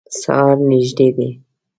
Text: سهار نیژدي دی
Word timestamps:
سهار 0.21 0.57
نیژدي 0.69 1.09
دی 1.15 1.29